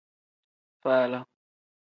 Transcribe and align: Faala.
Faala. 0.81 1.19